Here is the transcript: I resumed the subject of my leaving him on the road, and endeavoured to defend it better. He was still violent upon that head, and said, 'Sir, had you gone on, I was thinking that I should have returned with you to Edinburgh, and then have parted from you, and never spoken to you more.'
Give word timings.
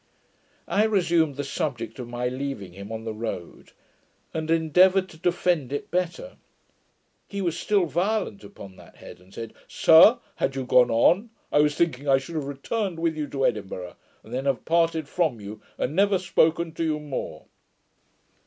I 0.67 0.85
resumed 0.85 1.35
the 1.35 1.43
subject 1.43 1.99
of 1.99 2.07
my 2.07 2.27
leaving 2.27 2.73
him 2.73 2.91
on 2.91 3.03
the 3.03 3.13
road, 3.13 3.69
and 4.33 4.49
endeavoured 4.49 5.07
to 5.09 5.17
defend 5.17 5.71
it 5.71 5.91
better. 5.91 6.37
He 7.27 7.39
was 7.39 7.55
still 7.55 7.85
violent 7.85 8.43
upon 8.43 8.77
that 8.77 8.95
head, 8.95 9.19
and 9.19 9.31
said, 9.31 9.53
'Sir, 9.67 10.17
had 10.37 10.55
you 10.55 10.65
gone 10.65 10.89
on, 10.89 11.29
I 11.51 11.59
was 11.59 11.75
thinking 11.75 12.05
that 12.05 12.13
I 12.13 12.17
should 12.17 12.33
have 12.33 12.45
returned 12.45 12.97
with 12.97 13.15
you 13.15 13.27
to 13.27 13.45
Edinburgh, 13.45 13.95
and 14.23 14.33
then 14.33 14.45
have 14.45 14.65
parted 14.65 15.07
from 15.07 15.39
you, 15.39 15.61
and 15.77 15.95
never 15.95 16.17
spoken 16.17 16.71
to 16.71 16.83
you 16.83 16.99
more.' 16.99 17.45